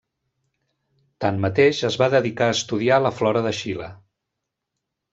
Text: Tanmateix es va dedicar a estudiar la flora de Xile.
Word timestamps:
Tanmateix 1.25 1.83
es 1.91 1.99
va 2.05 2.09
dedicar 2.15 2.49
a 2.49 2.57
estudiar 2.57 3.01
la 3.07 3.15
flora 3.21 3.47
de 3.51 3.55
Xile. 3.63 3.95